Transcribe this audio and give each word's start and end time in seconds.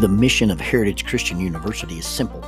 The 0.00 0.08
mission 0.08 0.50
of 0.50 0.60
Heritage 0.60 1.06
Christian 1.06 1.38
University 1.38 1.98
is 1.98 2.04
simple. 2.06 2.44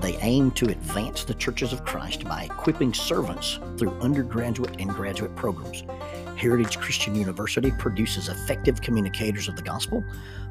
They 0.00 0.16
aim 0.22 0.50
to 0.52 0.70
advance 0.70 1.22
the 1.22 1.34
churches 1.34 1.72
of 1.72 1.84
Christ 1.84 2.24
by 2.24 2.42
equipping 2.42 2.92
servants 2.94 3.60
through 3.78 3.96
undergraduate 4.00 4.74
and 4.80 4.90
graduate 4.90 5.36
programs. 5.36 5.84
Heritage 6.36 6.80
Christian 6.80 7.14
University 7.14 7.70
produces 7.78 8.28
effective 8.28 8.80
communicators 8.80 9.46
of 9.46 9.54
the 9.54 9.62
gospel, 9.62 10.02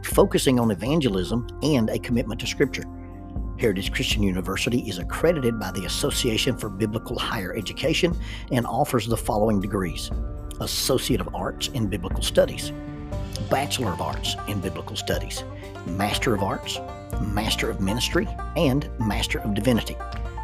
focusing 0.02 0.62
on 0.62 0.72
evangelism 0.72 1.46
and 1.62 1.90
a 1.90 2.00
commitment 2.00 2.40
to 2.40 2.48
Scripture. 2.48 2.86
Heritage 3.58 3.92
Christian 3.92 4.24
University 4.24 4.88
is 4.88 4.98
accredited 4.98 5.60
by 5.60 5.72
the 5.72 5.84
Association 5.84 6.56
for 6.56 6.70
Biblical 6.70 7.20
Higher 7.20 7.54
Education 7.54 8.18
and 8.54 8.66
offers 8.66 9.08
the 9.08 9.18
following 9.18 9.60
degrees 9.60 10.10
Associate 10.62 11.20
of 11.20 11.36
Arts 11.36 11.68
in 11.68 11.88
Biblical 11.88 12.24
Studies, 12.24 12.72
Bachelor 13.50 13.92
of 13.92 14.00
Arts 14.02 14.38
in 14.48 14.62
Biblical 14.62 14.96
Studies, 14.96 15.44
Master 15.90 16.34
of 16.34 16.44
Arts, 16.44 16.80
Master 17.22 17.70
of 17.70 17.82
Ministry, 17.82 18.28
and 18.56 18.90
Master 19.00 19.40
of 19.40 19.54
Divinity. 19.54 19.96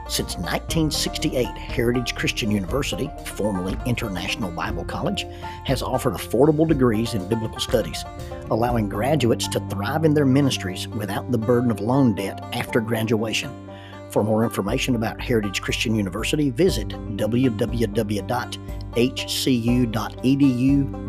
Since 0.07 0.35
1968, 0.35 1.47
Heritage 1.47 2.13
Christian 2.13 2.51
University, 2.51 3.09
formerly 3.25 3.75
International 3.87 4.51
Bible 4.51 4.85
College, 4.85 5.25
has 5.63 5.81
offered 5.81 6.13
affordable 6.13 6.67
degrees 6.67 7.15
in 7.15 7.27
biblical 7.27 7.59
studies, 7.59 8.05
allowing 8.51 8.87
graduates 8.87 9.47
to 9.47 9.59
thrive 9.69 10.05
in 10.05 10.13
their 10.13 10.25
ministries 10.25 10.87
without 10.87 11.31
the 11.31 11.39
burden 11.39 11.71
of 11.71 11.79
loan 11.79 12.13
debt 12.13 12.39
after 12.53 12.79
graduation. 12.81 13.49
For 14.11 14.23
more 14.23 14.43
information 14.43 14.95
about 14.95 15.19
Heritage 15.19 15.61
Christian 15.61 15.95
University, 15.95 16.51
visit 16.51 16.89
www.hcu.edu. 16.89 17.89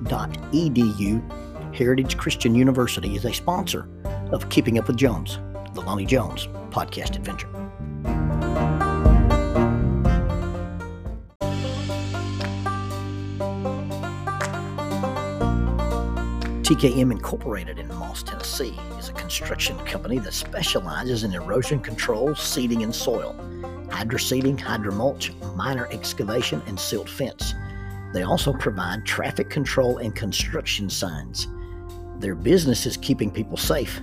Heritage 1.75 2.16
Christian 2.19 2.55
University 2.55 3.16
is 3.16 3.24
a 3.24 3.33
sponsor 3.33 3.89
of 4.30 4.48
Keeping 4.50 4.78
Up 4.78 4.86
with 4.86 4.97
Jones, 4.97 5.39
the 5.74 5.80
Lonnie 5.80 6.06
Jones 6.06 6.48
podcast 6.70 7.16
adventure. 7.16 7.48
TKM 16.72 17.12
Incorporated 17.12 17.78
in 17.78 17.86
Moss, 17.89 18.22
Tennessee 18.22 18.74
is 18.98 19.11
a 19.11 19.12
construction 19.12 19.77
company 19.80 20.19
that 20.20 20.33
specializes 20.33 21.22
in 21.22 21.34
erosion 21.34 21.80
control, 21.80 22.34
seeding, 22.34 22.83
and 22.83 22.94
soil, 22.94 23.34
hydroseeding, 23.89 24.58
hydromulch, 24.58 25.34
minor 25.55 25.86
excavation, 25.91 26.62
and 26.67 26.80
silt 26.80 27.11
fence. 27.11 27.55
They 28.12 28.22
also 28.22 28.52
provide 28.52 29.05
traffic 29.05 29.50
control 29.50 29.98
and 29.98 30.14
construction 30.14 30.91
signs. 30.91 31.48
Their 32.18 32.34
business 32.34 32.86
is 32.86 32.96
keeping 32.96 33.30
people 33.30 33.56
safe 33.56 34.00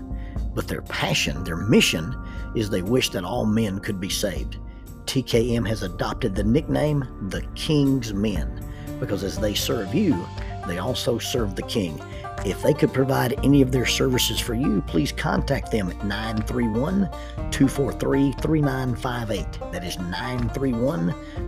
but 0.54 0.68
their 0.68 0.82
passion, 0.82 1.44
their 1.44 1.56
mission, 1.56 2.16
is 2.56 2.70
they 2.70 2.82
wish 2.82 3.10
that 3.10 3.24
all 3.24 3.46
men 3.46 3.80
could 3.80 4.00
be 4.00 4.10
saved. 4.10 4.58
TKM 5.06 5.68
has 5.68 5.84
adopted 5.84 6.36
the 6.36 6.44
nickname 6.44 7.06
the 7.30 7.42
King's 7.56 8.14
Men 8.14 8.66
because 9.00 9.24
as 9.24 9.38
they 9.38 9.54
serve 9.54 9.96
you, 9.96 10.26
they 10.68 10.78
also 10.78 11.18
serve 11.18 11.56
the 11.56 11.64
King. 11.64 12.00
If 12.46 12.62
they 12.62 12.74
could 12.74 12.94
provide 12.94 13.40
any 13.44 13.62
of 13.62 13.72
their 13.72 13.86
services 13.86 14.40
for 14.40 14.54
you, 14.54 14.82
please 14.88 15.12
contact 15.12 15.72
them 15.72 15.90
at 15.90 16.06
931 16.06 17.10
243 17.52 18.32
3958. 18.34 19.72
That 19.72 19.84
is 19.84 19.98
931 19.98 21.08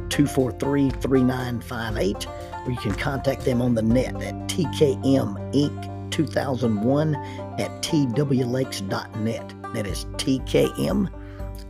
243 0.10 0.90
3958. 0.90 2.28
Or 2.28 2.72
you 2.72 2.78
can 2.78 2.96
contact 2.96 3.46
them 3.46 3.62
on 3.62 3.74
the 3.74 3.82
net 3.82 4.16
at 4.22 4.36
TKM 4.48 5.54
Inc. 5.54 6.12
2001 6.12 7.16
at 7.16 7.82
twlakes.net. 7.82 9.54
That 9.74 9.88
is 9.88 10.06
TKM 10.06 11.10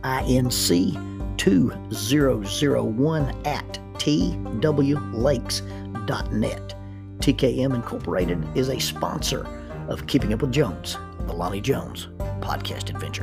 INC 0.02 1.38
2001 1.38 3.46
at 3.46 3.78
twlakes.net. 3.94 4.42
TKM 7.22 7.72
Incorporated 7.72 8.44
is 8.56 8.68
a 8.68 8.80
sponsor 8.80 9.46
of 9.86 10.08
Keeping 10.08 10.32
Up 10.32 10.42
with 10.42 10.50
Jones, 10.50 10.98
the 11.20 11.32
Lonnie 11.32 11.60
Jones 11.60 12.08
podcast 12.40 12.90
adventure. 12.90 13.22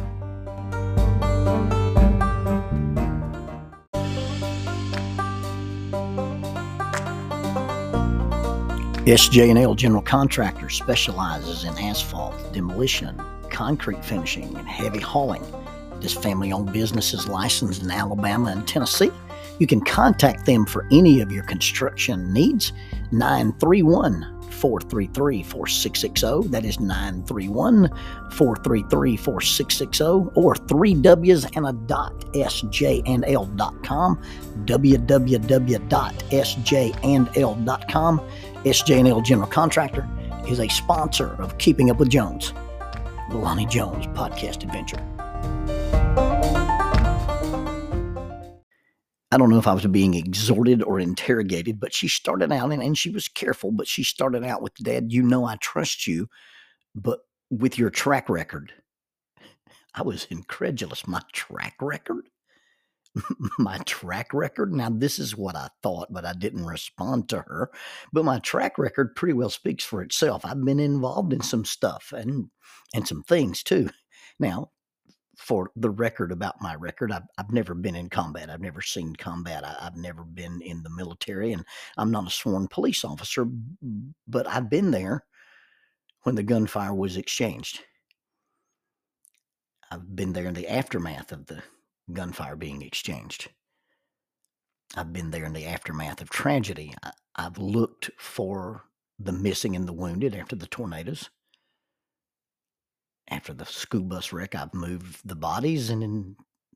SJ&L 9.06 9.76
General 9.76 10.02
Contractor 10.02 10.70
specializes 10.70 11.66
in 11.66 11.78
asphalt, 11.78 12.54
demolition, 12.54 13.22
concrete 13.50 14.06
finishing, 14.06 14.56
and 14.56 14.66
heavy 14.66 15.02
hauling. 15.02 15.44
This 16.00 16.14
family-owned 16.14 16.72
business 16.72 17.14
is 17.14 17.28
licensed 17.28 17.84
in 17.84 17.92
Alabama 17.92 18.52
and 18.52 18.66
Tennessee. 18.66 19.12
You 19.60 19.68
can 19.68 19.82
contact 19.82 20.46
them 20.46 20.66
for 20.66 20.86
any 20.92 21.22
of 21.22 21.32
your 21.32 21.44
construction 21.44 22.34
needs. 22.34 22.74
931 23.12 24.42
433 24.50 25.44
4660. 25.44 26.50
That 26.50 26.66
is 26.66 26.80
931 26.80 27.90
433 28.32 29.18
4660 29.18 30.04
or 30.36 30.56
3Ws 30.56 31.56
and 31.56 31.68
a 31.68 31.74
dot 31.74 32.14
sjnl.com. 32.34 34.22
www.sjnl.com. 34.66 36.20
SJ&L 36.32 37.56
dot 37.56 37.88
com. 37.90 38.20
SJNL 38.64 39.24
General 39.24 39.48
Contractor 39.48 40.08
is 40.48 40.60
a 40.60 40.68
sponsor 40.68 41.36
of 41.42 41.58
Keeping 41.58 41.90
Up 41.90 41.98
with 41.98 42.10
Jones, 42.10 42.54
the 43.30 43.38
Lonnie 43.38 43.66
Jones 43.66 44.08
podcast 44.08 44.64
adventure. 44.64 45.19
I 49.32 49.38
don't 49.38 49.50
know 49.50 49.60
if 49.60 49.68
I 49.68 49.74
was 49.74 49.86
being 49.86 50.16
exhorted 50.16 50.82
or 50.82 51.00
interrogated, 51.00 51.80
but 51.80 51.94
she 51.94 52.08
started 52.08 52.52
out, 52.52 52.72
and, 52.72 52.82
and 52.82 52.98
she 52.98 53.12
was 53.12 53.28
careful, 53.28 53.72
but 53.72 53.88
she 53.88 54.04
started 54.04 54.44
out 54.44 54.62
with, 54.62 54.74
Dad, 54.76 55.12
you 55.14 55.22
know 55.22 55.46
I 55.46 55.58
trust 55.58 56.08
you, 56.08 56.28
but 56.96 57.20
with 57.52 57.78
your 57.78 57.92
track 57.92 58.28
record. 58.30 58.74
I 59.94 60.02
was 60.02 60.26
incredulous. 60.30 61.08
My 61.08 61.22
track 61.34 61.76
record? 61.82 62.30
my 63.60 63.78
track 63.80 64.34
record. 64.34 64.74
Now, 64.74 64.90
this 64.90 65.20
is 65.20 65.36
what 65.36 65.56
I 65.56 65.70
thought, 65.82 66.12
but 66.12 66.26
I 66.26 66.34
didn't 66.34 66.66
respond 66.66 67.30
to 67.30 67.38
her. 67.42 67.72
But 68.14 68.26
my 68.26 68.40
track 68.40 68.78
record 68.78 69.16
pretty 69.16 69.34
well 69.34 69.50
speaks 69.50 69.84
for 69.84 70.02
itself. 70.02 70.46
I've 70.46 70.64
been 70.64 70.80
involved 70.80 71.34
in 71.34 71.42
some 71.42 71.66
stuff 71.66 72.14
and 72.16 72.50
and 72.94 73.08
some 73.08 73.24
things 73.24 73.64
too. 73.64 73.90
Now, 74.40 74.72
for 75.40 75.72
the 75.78 75.90
record 75.90 76.34
about 76.34 76.62
my 76.62 76.76
record, 76.76 77.14
I've, 77.14 77.24
I've 77.38 77.52
never 77.52 77.74
been 77.74 77.96
in 77.96 78.10
combat. 78.10 78.50
I've 78.50 78.60
never 78.62 78.82
seen 78.82 79.16
combat. 79.16 79.64
I, 79.64 79.76
I've 79.80 79.96
never 79.96 80.24
been 80.24 80.62
in 80.62 80.84
the 80.84 80.90
military, 80.90 81.54
and 81.54 81.66
I'm 81.98 82.12
not 82.12 82.28
a 82.28 82.32
sworn 82.32 82.68
police 82.68 83.06
officer. 83.06 83.46
But 84.28 84.48
I've 84.48 84.70
been 84.70 84.92
there 84.92 85.24
when 86.24 86.36
the 86.36 86.44
gunfire 86.44 86.94
was 86.94 87.16
exchanged. 87.16 87.82
I've 89.90 90.14
been 90.14 90.34
there 90.34 90.46
in 90.46 90.54
the 90.54 90.68
aftermath 90.68 91.32
of 91.32 91.46
the 91.46 91.64
gunfire 92.12 92.58
being 92.58 92.82
exchanged. 92.82 93.50
I've 94.96 95.14
been 95.14 95.32
there 95.32 95.46
in 95.46 95.54
the 95.54 95.66
aftermath 95.66 96.22
of 96.22 96.30
tragedy. 96.30 96.94
I, 97.02 97.12
have 97.38 97.58
looked 97.58 98.10
for 98.18 98.84
the 99.18 99.32
missing 99.32 99.74
and 99.74 99.88
the 99.88 99.94
wounded 99.94 100.36
after 100.36 100.58
the 100.58 100.68
tornadoes. 100.68 101.30
After 103.30 103.54
the 103.54 103.66
school 103.66 104.04
bus 104.04 104.34
wreck, 104.34 104.56
I've 104.56 104.74
moved 104.74 105.28
the 105.28 105.36
bodies, 105.36 105.90
and 105.90 106.04
in 106.04 106.36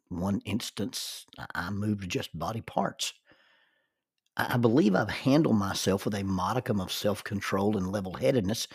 one 0.10 0.42
instance, 0.46 1.26
I 1.56 1.70
moved 1.72 2.10
just 2.10 2.38
body 2.38 2.62
parts. 2.62 3.14
I 4.36 4.58
believe 4.58 4.96
I've 4.96 5.10
handled 5.10 5.58
myself 5.58 6.06
with 6.06 6.16
a 6.16 6.24
modicum 6.24 6.82
of 6.82 6.92
self 6.92 7.24
control 7.24 7.78
and 7.78 7.92
level 7.92 8.14
headedness 8.14 8.68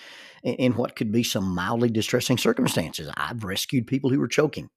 in 0.45 0.75
what 0.75 0.95
could 0.95 1.11
be 1.11 1.25
some 1.25 1.45
mildly 1.45 1.91
distressing 1.91 2.39
circumstances. 2.39 3.11
I've 3.17 3.43
rescued 3.43 3.87
people 3.87 4.11
who 4.11 4.21
were 4.21 4.29
choking. 4.29 4.71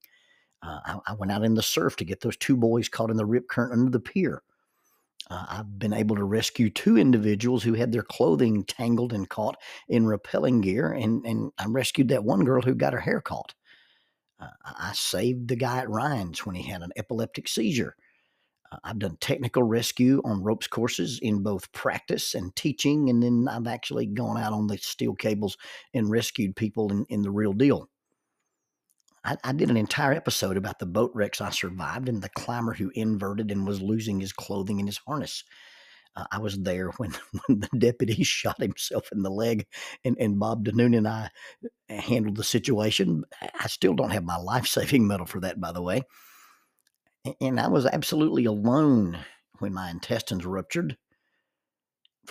Uh, 0.64 0.80
I, 0.86 1.00
I, 1.08 1.14
went 1.14 1.32
out 1.32 1.44
in 1.44 1.56
the 1.56 1.64
surf 1.64 1.96
to 1.98 2.06
get 2.06 2.22
those 2.22 2.38
two 2.38 2.56
boys 2.56 2.88
caught 2.88 3.10
in 3.10 3.18
the 3.18 3.26
rip 3.26 3.48
current 3.48 3.74
under 3.74 3.90
the 3.90 4.00
pier. 4.00 4.44
Uh, 5.32 5.46
I've 5.48 5.80
been 5.80 5.94
able 5.94 6.18
to 6.18 6.26
rescue 6.26 6.70
two 6.70 6.98
individuals 6.98 7.64
who 7.64 7.74
had 7.74 7.94
their 7.94 8.04
clothing 8.04 8.66
tangled 8.66 9.14
and 9.14 9.30
caught 9.30 9.56
in 9.88 10.04
rappelling 10.04 10.62
gear, 10.62 10.92
and, 10.92 11.26
and 11.26 11.52
I 11.58 11.68
rescued 11.68 12.10
that 12.10 12.26
one 12.26 12.44
girl 12.44 12.62
who 12.62 12.76
got 12.76 12.92
her 12.92 13.00
hair 13.00 13.22
caught. 13.22 13.54
Uh, 14.42 14.50
I 14.66 14.92
saved 14.94 15.48
the 15.48 15.56
guy 15.56 15.78
at 15.78 15.90
Ryan's 15.90 16.46
when 16.46 16.56
he 16.56 16.70
had 16.70 16.82
an 16.82 16.92
epileptic 16.98 17.48
seizure. 17.48 17.96
Uh, 18.74 18.80
I've 18.84 19.00
done 19.00 19.18
technical 19.22 19.64
rescue 19.64 20.22
on 20.26 20.44
ropes 20.44 20.68
courses 20.68 21.20
in 21.22 21.44
both 21.44 21.72
practice 21.72 22.36
and 22.36 22.54
teaching, 22.58 23.10
and 23.10 23.24
then 23.24 23.48
I've 23.50 23.68
actually 23.68 24.08
gone 24.08 24.38
out 24.38 24.52
on 24.52 24.68
the 24.68 24.78
steel 24.80 25.16
cables 25.16 25.56
and 25.94 26.12
rescued 26.12 26.58
people 26.58 26.92
in, 26.92 27.06
in 27.08 27.22
the 27.22 27.32
real 27.32 27.54
deal. 27.54 27.91
I, 29.24 29.38
I, 29.44 29.52
did 29.54 29.70
an 29.70 29.78
entire 29.78 30.14
episode 30.14 30.58
about 30.58 30.80
the 30.80 30.86
boat 30.86 31.12
wrecks 31.14 31.42
I 31.42 31.52
survived 31.52 32.10
and 32.10 32.22
the 32.22 32.30
climber 32.30 32.74
who 32.74 32.92
inverted 32.96 33.52
and 33.52 33.68
was 33.68 33.82
losing 33.82 34.20
his 34.20 34.34
clothing 34.34 34.80
and 34.80 34.88
his 34.88 34.98
harness. 34.98 35.44
Uh, 36.16 36.26
I 36.32 36.40
was 36.40 36.60
there 36.60 36.90
when, 36.98 37.12
when 37.46 37.60
the 37.60 37.70
deputy 37.78 38.24
shot 38.24 38.62
himself 38.62 39.10
in 39.12 39.22
the 39.22 39.30
leg, 39.30 39.66
and, 40.04 40.18
and 40.20 40.40
Bob 40.40 40.66
Danoon 40.66 40.98
and 40.98 41.08
I 41.08 41.30
handled 41.90 42.38
the 42.38 42.44
situation. 42.44 43.24
I 43.42 43.68
still 43.68 43.94
don't 43.94 44.12
have 44.12 44.24
my 44.24 44.38
life 44.38 44.68
saving 44.68 45.08
medal 45.08 45.26
for 45.26 45.40
that, 45.42 45.60
by 45.60 45.72
the 45.72 45.82
way. 45.82 46.04
And 47.40 47.60
I 47.60 47.68
was 47.68 47.86
absolutely 47.86 48.46
alone 48.46 49.20
when 49.60 49.74
my 49.74 49.92
intestines 49.92 50.46
ruptured 50.46 50.98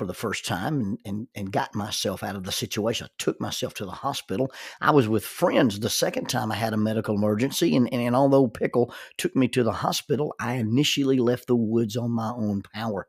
for 0.01 0.07
the 0.07 0.15
first 0.15 0.47
time 0.47 0.81
and, 0.81 0.99
and, 1.05 1.29
and 1.35 1.53
got 1.53 1.75
myself 1.75 2.23
out 2.23 2.35
of 2.35 2.45
the 2.45 2.53
situation. 2.53 3.07
I 3.07 3.13
took 3.19 3.39
myself 3.39 3.75
to 3.75 3.85
the 3.85 3.91
hospital. 3.91 4.51
I 4.81 4.93
was 4.93 5.09
with 5.09 5.27
friends 5.27 5.79
the 5.79 5.91
second 5.91 6.31
time 6.31 6.51
I 6.51 6.55
had 6.55 6.73
a 6.73 6.79
medical 6.79 7.17
emergency. 7.17 7.77
And, 7.77 7.87
and, 7.93 8.01
and 8.01 8.17
although 8.17 8.49
Pickle 8.49 8.95
took 9.19 9.37
me 9.37 9.47
to 9.49 9.63
the 9.63 9.73
hospital, 9.73 10.35
I 10.41 10.55
initially 10.55 11.19
left 11.19 11.49
the 11.49 11.55
woods 11.55 11.99
on 11.99 12.13
my 12.13 12.31
own 12.31 12.63
power. 12.63 13.09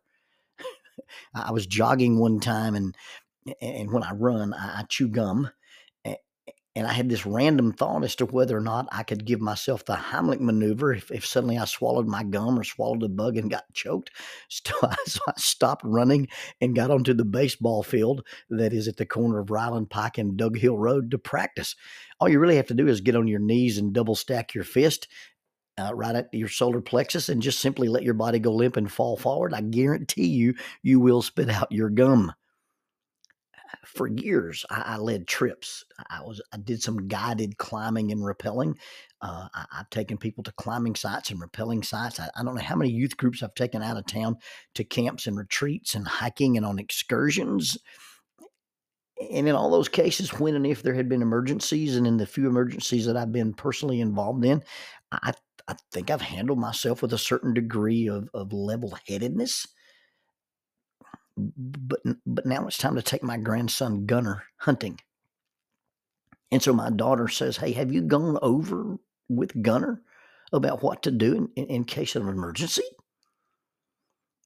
I 1.33 1.53
was 1.53 1.65
jogging 1.65 2.19
one 2.19 2.41
time 2.41 2.75
and 2.75 2.93
and 3.61 3.91
when 3.91 4.03
I 4.03 4.11
run, 4.11 4.53
I, 4.53 4.81
I 4.81 4.83
chew 4.89 5.07
gum 5.07 5.49
and 6.75 6.87
I 6.87 6.93
had 6.93 7.09
this 7.09 7.25
random 7.25 7.73
thought 7.73 8.03
as 8.05 8.15
to 8.15 8.25
whether 8.25 8.55
or 8.55 8.61
not 8.61 8.87
I 8.91 9.03
could 9.03 9.25
give 9.25 9.41
myself 9.41 9.83
the 9.83 9.95
Heimlich 9.95 10.39
maneuver 10.39 10.93
if, 10.93 11.11
if 11.11 11.25
suddenly 11.25 11.57
I 11.57 11.65
swallowed 11.65 12.07
my 12.07 12.23
gum 12.23 12.57
or 12.57 12.63
swallowed 12.63 13.03
a 13.03 13.09
bug 13.09 13.35
and 13.35 13.49
got 13.49 13.71
choked. 13.73 14.11
So 14.49 14.73
I, 14.83 14.95
so 15.05 15.19
I 15.27 15.33
stopped 15.37 15.83
running 15.83 16.27
and 16.59 16.75
got 16.75 16.91
onto 16.91 17.13
the 17.13 17.25
baseball 17.25 17.83
field 17.83 18.25
that 18.49 18.73
is 18.73 18.87
at 18.87 18.97
the 18.97 19.05
corner 19.05 19.39
of 19.39 19.49
Ryland 19.49 19.89
Pike 19.89 20.17
and 20.17 20.37
Dug 20.37 20.57
Hill 20.57 20.77
Road 20.77 21.11
to 21.11 21.17
practice. 21.17 21.75
All 22.19 22.29
you 22.29 22.39
really 22.39 22.57
have 22.57 22.67
to 22.67 22.73
do 22.73 22.87
is 22.87 23.01
get 23.01 23.15
on 23.15 23.27
your 23.27 23.39
knees 23.39 23.77
and 23.77 23.93
double 23.93 24.15
stack 24.15 24.53
your 24.53 24.63
fist 24.63 25.07
uh, 25.77 25.93
right 25.93 26.15
at 26.15 26.33
your 26.33 26.47
solar 26.47 26.81
plexus 26.81 27.29
and 27.29 27.41
just 27.41 27.59
simply 27.59 27.87
let 27.87 28.03
your 28.03 28.13
body 28.13 28.39
go 28.39 28.53
limp 28.53 28.77
and 28.77 28.91
fall 28.91 29.17
forward. 29.17 29.53
I 29.53 29.61
guarantee 29.61 30.27
you, 30.27 30.55
you 30.83 30.99
will 30.99 31.21
spit 31.21 31.49
out 31.49 31.71
your 31.71 31.89
gum 31.89 32.33
for 33.85 34.07
years 34.07 34.65
I, 34.69 34.83
I, 34.85 34.97
led 34.97 35.27
trips. 35.27 35.83
I 36.09 36.21
was 36.21 36.41
I 36.53 36.57
did 36.57 36.81
some 36.81 37.07
guided 37.07 37.57
climbing 37.57 38.11
and 38.11 38.21
rappelling. 38.21 38.75
Uh, 39.21 39.47
I, 39.53 39.65
have 39.73 39.89
taken 39.89 40.17
people 40.17 40.43
to 40.43 40.53
climbing 40.53 40.95
sites 40.95 41.29
and 41.29 41.41
rappelling 41.41 41.85
sites. 41.85 42.19
I, 42.19 42.29
I, 42.35 42.43
don't 42.43 42.55
know 42.55 42.61
how 42.61 42.75
many 42.75 42.91
youth 42.91 43.17
groups 43.17 43.43
I've 43.43 43.55
taken 43.55 43.81
out 43.81 43.97
of 43.97 44.05
town 44.05 44.37
to 44.75 44.83
camps 44.83 45.27
and 45.27 45.37
retreats 45.37 45.95
and 45.95 46.07
hiking 46.07 46.57
and 46.57 46.65
on 46.65 46.79
excursions. 46.79 47.77
And 49.31 49.47
in 49.47 49.55
all 49.55 49.69
those 49.69 49.89
cases, 49.89 50.39
when 50.39 50.55
and 50.55 50.65
if 50.65 50.81
there 50.81 50.95
had 50.95 51.07
been 51.07 51.21
emergencies, 51.21 51.95
and 51.95 52.07
in 52.07 52.17
the 52.17 52.25
few 52.25 52.47
emergencies 52.47 53.05
that 53.05 53.17
I've 53.17 53.31
been 53.31 53.53
personally 53.53 54.01
involved 54.01 54.43
in, 54.43 54.63
I, 55.11 55.33
I 55.67 55.75
think 55.91 56.09
I've 56.09 56.21
handled 56.21 56.57
myself 56.57 57.03
with 57.03 57.13
a 57.13 57.19
certain 57.19 57.53
degree 57.53 58.07
of, 58.09 58.29
of 58.33 58.51
level 58.51 58.97
headedness 59.07 59.67
but 61.57 61.99
but 62.25 62.45
now 62.45 62.67
it's 62.67 62.77
time 62.77 62.95
to 62.95 63.01
take 63.01 63.23
my 63.23 63.37
grandson 63.37 64.05
Gunner 64.05 64.43
hunting. 64.57 64.99
And 66.51 66.61
so 66.61 66.73
my 66.73 66.89
daughter 66.89 67.27
says, 67.27 67.57
"Hey, 67.57 67.71
have 67.73 67.91
you 67.91 68.01
gone 68.01 68.37
over 68.41 68.97
with 69.29 69.61
Gunner 69.61 70.01
about 70.51 70.83
what 70.83 71.03
to 71.03 71.11
do 71.11 71.35
in, 71.35 71.49
in, 71.55 71.65
in 71.67 71.83
case 71.85 72.15
of 72.15 72.23
an 72.23 72.29
emergency?" 72.29 72.83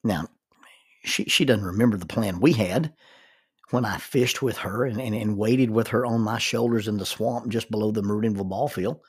Now, 0.04 0.28
she 1.04 1.26
she 1.26 1.46
doesn't 1.46 1.66
remember 1.66 1.98
the 1.98 2.06
plan 2.06 2.40
we 2.40 2.54
had 2.54 2.94
when 3.72 3.86
I 3.86 3.98
fished 3.98 4.42
with 4.42 4.58
her 4.58 4.86
and, 4.86 5.02
and, 5.02 5.16
and 5.16 5.38
waded 5.38 5.72
with 5.72 5.88
her 5.88 6.06
on 6.06 6.22
my 6.22 6.38
shoulders 6.38 6.88
in 6.88 6.98
the 6.98 7.06
swamp 7.06 7.50
just 7.50 7.72
below 7.72 7.92
the 7.92 8.04
Meridianville 8.04 8.48
ball 8.50 8.68
field 8.68 9.00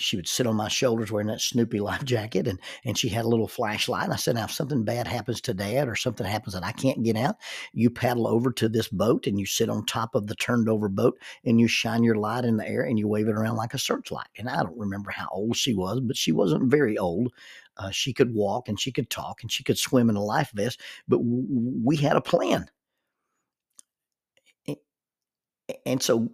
she 0.00 0.16
would 0.16 0.28
sit 0.28 0.46
on 0.46 0.56
my 0.56 0.68
shoulders 0.68 1.12
wearing 1.12 1.28
that 1.28 1.40
Snoopy 1.40 1.80
life 1.80 2.04
jacket 2.04 2.48
and 2.48 2.58
and 2.84 2.96
she 2.96 3.08
had 3.08 3.24
a 3.24 3.28
little 3.28 3.48
flashlight. 3.48 4.04
And 4.04 4.12
I 4.12 4.16
said, 4.16 4.34
now 4.34 4.44
if 4.44 4.52
something 4.52 4.84
bad 4.84 5.06
happens 5.06 5.40
to 5.42 5.54
dad 5.54 5.88
or 5.88 5.96
something 5.96 6.26
happens 6.26 6.54
that 6.54 6.64
I 6.64 6.72
can't 6.72 7.02
get 7.02 7.16
out, 7.16 7.36
you 7.72 7.90
paddle 7.90 8.26
over 8.26 8.50
to 8.52 8.68
this 8.68 8.88
boat 8.88 9.26
and 9.26 9.38
you 9.38 9.46
sit 9.46 9.68
on 9.68 9.84
top 9.86 10.14
of 10.14 10.26
the 10.26 10.34
turned 10.34 10.68
over 10.68 10.88
boat 10.88 11.18
and 11.44 11.60
you 11.60 11.68
shine 11.68 12.02
your 12.02 12.16
light 12.16 12.44
in 12.44 12.56
the 12.56 12.68
air 12.68 12.82
and 12.82 12.98
you 12.98 13.08
wave 13.08 13.28
it 13.28 13.34
around 13.34 13.56
like 13.56 13.74
a 13.74 13.78
searchlight. 13.78 14.28
And 14.38 14.48
I 14.48 14.62
don't 14.62 14.78
remember 14.78 15.10
how 15.10 15.28
old 15.30 15.56
she 15.56 15.74
was, 15.74 16.00
but 16.00 16.16
she 16.16 16.32
wasn't 16.32 16.70
very 16.70 16.98
old. 16.98 17.32
Uh, 17.76 17.90
she 17.90 18.12
could 18.12 18.34
walk 18.34 18.68
and 18.68 18.78
she 18.78 18.92
could 18.92 19.10
talk 19.10 19.42
and 19.42 19.50
she 19.50 19.64
could 19.64 19.78
swim 19.78 20.10
in 20.10 20.16
a 20.16 20.22
life 20.22 20.50
vest, 20.54 20.80
but 21.08 21.18
w- 21.18 21.46
we 21.84 21.96
had 21.96 22.16
a 22.16 22.20
plan. 22.20 22.68
And 25.86 26.02
so 26.02 26.30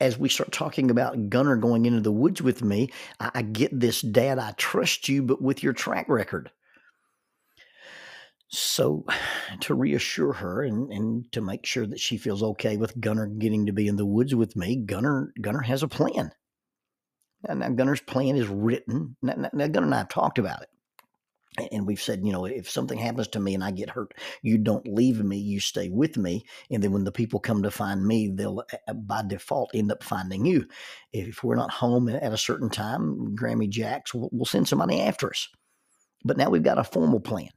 as 0.00 0.18
we 0.18 0.28
start 0.28 0.52
talking 0.52 0.90
about 0.90 1.28
Gunner 1.28 1.56
going 1.56 1.86
into 1.86 2.00
the 2.00 2.12
woods 2.12 2.40
with 2.40 2.62
me, 2.62 2.90
I, 3.18 3.30
I 3.34 3.42
get 3.42 3.78
this, 3.78 4.00
Dad, 4.00 4.38
I 4.38 4.52
trust 4.52 5.08
you, 5.08 5.22
but 5.22 5.42
with 5.42 5.62
your 5.62 5.72
track 5.72 6.08
record. 6.08 6.50
So, 8.48 9.04
to 9.60 9.74
reassure 9.74 10.32
her 10.32 10.62
and, 10.62 10.90
and 10.92 11.32
to 11.32 11.40
make 11.40 11.66
sure 11.66 11.86
that 11.86 12.00
she 12.00 12.16
feels 12.16 12.42
okay 12.42 12.76
with 12.76 13.00
Gunner 13.00 13.26
getting 13.26 13.66
to 13.66 13.72
be 13.72 13.88
in 13.88 13.96
the 13.96 14.06
woods 14.06 14.34
with 14.34 14.56
me, 14.56 14.76
Gunner 14.76 15.32
Gunner 15.40 15.62
has 15.62 15.82
a 15.82 15.88
plan. 15.88 16.32
Now, 17.46 17.54
now 17.54 17.68
Gunner's 17.70 18.00
plan 18.00 18.36
is 18.36 18.48
written. 18.48 19.16
Now, 19.22 19.48
now, 19.52 19.66
Gunner 19.66 19.86
and 19.86 19.94
I 19.94 19.98
have 19.98 20.08
talked 20.08 20.38
about 20.38 20.62
it 20.62 20.68
and 21.72 21.86
we've 21.86 22.00
said, 22.00 22.24
you 22.24 22.32
know, 22.32 22.44
if 22.44 22.68
something 22.68 22.98
happens 22.98 23.28
to 23.28 23.40
me 23.40 23.54
and 23.54 23.62
I 23.62 23.70
get 23.70 23.90
hurt, 23.90 24.14
you 24.42 24.58
don't 24.58 24.86
leave 24.86 25.22
me, 25.22 25.36
you 25.36 25.60
stay 25.60 25.88
with 25.88 26.16
me. 26.16 26.44
And 26.70 26.82
then 26.82 26.92
when 26.92 27.04
the 27.04 27.12
people 27.12 27.40
come 27.40 27.62
to 27.62 27.70
find 27.70 28.06
me, 28.06 28.28
they'll 28.28 28.64
by 28.94 29.22
default 29.26 29.70
end 29.74 29.92
up 29.92 30.02
finding 30.02 30.44
you. 30.44 30.66
If 31.12 31.44
we're 31.44 31.56
not 31.56 31.70
home 31.70 32.08
at 32.08 32.32
a 32.32 32.38
certain 32.38 32.70
time, 32.70 33.36
Grammy 33.36 33.68
Jacks 33.68 34.14
will 34.14 34.28
we'll 34.32 34.44
send 34.44 34.68
somebody 34.68 35.00
after 35.00 35.30
us. 35.30 35.48
But 36.24 36.36
now 36.36 36.50
we've 36.50 36.62
got 36.62 36.78
a 36.78 36.84
formal 36.84 37.20
plan. 37.20 37.50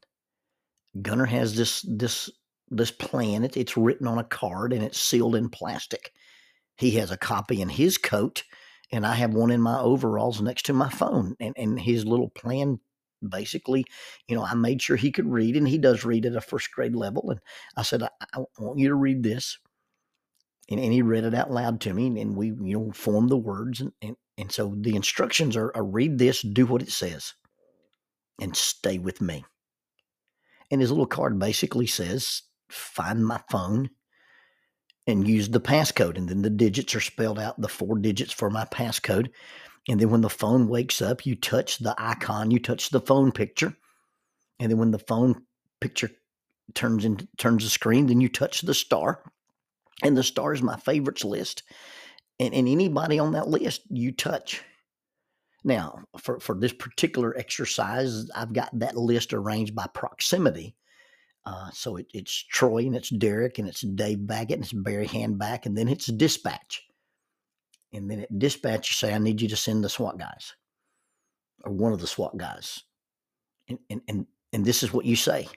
Gunner 1.01 1.25
has 1.25 1.56
this 1.56 1.85
this 1.88 2.29
this 2.69 2.91
plan. 2.91 3.44
It, 3.44 3.57
it's 3.57 3.77
written 3.77 4.07
on 4.07 4.17
a 4.17 4.23
card 4.23 4.73
and 4.73 4.83
it's 4.83 5.01
sealed 5.01 5.35
in 5.35 5.49
plastic. 5.49 6.11
He 6.77 6.91
has 6.91 7.11
a 7.11 7.17
copy 7.17 7.61
in 7.61 7.69
his 7.69 7.97
coat, 7.97 8.44
and 8.91 9.06
I 9.06 9.15
have 9.15 9.33
one 9.33 9.51
in 9.51 9.61
my 9.61 9.79
overalls 9.79 10.41
next 10.41 10.65
to 10.67 10.73
my 10.73 10.89
phone. 10.89 11.35
And 11.39 11.53
and 11.57 11.79
his 11.79 12.06
little 12.06 12.29
plan 12.29 12.79
basically, 13.29 13.85
you 14.27 14.35
know, 14.35 14.43
I 14.43 14.53
made 14.53 14.81
sure 14.81 14.95
he 14.95 15.11
could 15.11 15.27
read, 15.27 15.55
and 15.55 15.67
he 15.67 15.77
does 15.77 16.05
read 16.05 16.25
at 16.25 16.35
a 16.35 16.41
first 16.41 16.71
grade 16.71 16.95
level. 16.95 17.29
And 17.29 17.39
I 17.77 17.83
said, 17.83 18.03
I, 18.03 18.09
I 18.33 18.43
want 18.59 18.79
you 18.79 18.89
to 18.89 18.95
read 18.95 19.23
this. 19.23 19.57
And, 20.69 20.79
and, 20.79 20.93
he 20.93 21.01
read 21.01 21.25
it 21.25 21.33
out 21.33 21.51
loud 21.51 21.81
to 21.81 21.93
me, 21.93 22.07
and 22.21 22.37
we, 22.37 22.47
you 22.47 22.77
know, 22.77 22.91
formed 22.93 23.29
the 23.29 23.37
words. 23.37 23.81
And, 23.81 23.91
and, 24.01 24.15
and 24.37 24.51
so 24.51 24.75
the 24.77 24.95
instructions 24.95 25.57
are, 25.57 25.71
are 25.75 25.83
read 25.83 26.17
this, 26.17 26.41
do 26.41 26.65
what 26.65 26.81
it 26.81 26.89
says, 26.89 27.33
and 28.39 28.55
stay 28.55 28.97
with 28.97 29.19
me. 29.19 29.43
And 30.71 30.79
his 30.79 30.89
little 30.89 31.05
card 31.05 31.37
basically 31.37 31.85
says, 31.85 32.43
find 32.69 33.25
my 33.25 33.42
phone 33.51 33.89
and 35.06 35.27
use 35.27 35.49
the 35.49 35.59
passcode. 35.59 36.18
And 36.18 36.30
then 36.30 36.42
the 36.42 36.49
digits 36.49 36.95
are 36.95 37.01
spelled 37.01 37.39
out, 37.39 37.59
the 37.59 37.68
four 37.68 37.97
digits 37.97 38.33
for 38.33 38.49
my 38.49 38.65
passcode. 38.65 39.30
And 39.90 39.99
then 39.99 40.09
when 40.09 40.21
the 40.21 40.30
phone 40.30 40.68
wakes 40.68 41.02
up, 41.02 41.25
you 41.25 41.35
touch 41.35 41.80
the 41.80 41.94
icon, 41.97 42.52
you 42.52 42.59
touch 42.59 42.90
the 42.90 43.02
phone 43.02 43.31
picture. 43.31 43.75
And 44.59 44.71
then 44.71 44.78
when 44.78 44.92
the 44.92 44.99
phone 44.99 45.44
picture 45.81 46.09
turns 46.73 47.04
into 47.04 47.28
turns 47.37 47.63
the 47.63 47.69
screen, 47.69 48.07
then 48.07 48.21
you 48.21 48.30
touch 48.30 48.61
the 48.61 48.73
star. 48.73 49.21
And 50.02 50.18
the 50.18 50.23
star 50.23 50.54
is 50.54 50.61
my 50.61 50.78
favorites 50.78 51.25
list. 51.25 51.63
And, 52.40 52.54
and 52.54 52.68
anybody 52.68 53.19
on 53.19 53.33
that 53.33 53.49
list 53.49 53.81
you 53.90 54.11
touch. 54.11 54.63
Now, 55.66 55.99
for, 56.18 56.40
for 56.40 56.56
this 56.56 56.73
particular 56.73 57.37
exercise, 57.37 58.30
I've 58.35 58.54
got 58.54 58.78
that 58.80 58.97
list 58.97 59.33
arranged 59.33 59.75
by 59.75 59.87
proximity. 59.94 60.75
Uh, 61.45 61.69
so 61.71 61.97
it, 61.97 62.07
it's 62.13 62.33
Troy 62.33 62.85
and 62.85 62.95
it's 62.95 63.09
Derek 63.09 63.59
and 63.59 63.68
it's 63.68 63.81
Dave 63.81 64.25
Baggett 64.25 64.56
and 64.56 64.63
it's 64.63 64.73
Barry 64.73 65.07
Handback 65.07 65.66
and 65.66 65.78
then 65.78 65.90
it's 65.90 66.06
dispatch 66.06 66.83
and 67.94 68.09
then 68.09 68.21
at 68.21 68.40
dispatch 68.40 68.90
you 68.90 68.94
say, 68.94 69.14
I 69.14 69.18
need 69.18 69.42
you 69.42 69.50
to 69.50 69.56
send 69.56 69.83
the 69.83 69.90
SWAT 69.90 70.18
guys 70.18 70.54
or 71.64 71.71
one 71.71 71.94
of 71.94 72.00
the 72.00 72.07
SWAT 72.07 72.38
guys. 72.38 72.83
And 73.69 73.80
and 73.90 74.02
and, 74.07 74.28
and 74.52 74.66
this 74.66 74.83
is 74.83 74.94
what 74.94 75.06
you 75.06 75.16
say. 75.16 75.47